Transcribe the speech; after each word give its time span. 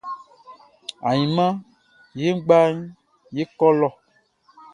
Ainman 1.09 1.53
ye 2.19 2.27
nʼgba 2.35 2.57
ye 3.35 3.43
kɔ 3.57 3.67
lɔ. 3.79 3.89